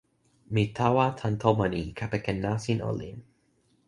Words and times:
mi 0.53 0.63
tawa 0.77 1.07
tan 1.19 1.33
tomo 1.41 1.65
ni 1.73 1.83
kepeken 1.99 2.37
nasin 2.43 2.79
olin. 2.91 3.17